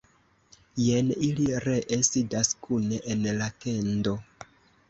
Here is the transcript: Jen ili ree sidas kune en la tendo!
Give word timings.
Jen 0.83 1.11
ili 1.27 1.45
ree 1.65 1.99
sidas 2.09 2.51
kune 2.65 3.01
en 3.15 3.25
la 3.43 3.51
tendo! 3.67 4.17